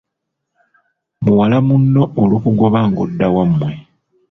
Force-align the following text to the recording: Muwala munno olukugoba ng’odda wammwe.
Muwala 1.23 1.57
munno 1.67 2.03
olukugoba 2.21 2.79
ng’odda 2.89 3.27
wammwe. 3.35 3.71